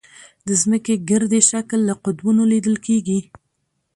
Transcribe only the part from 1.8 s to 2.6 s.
له قطبونو